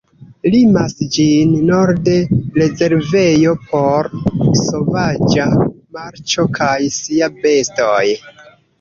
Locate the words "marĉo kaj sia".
5.63-7.35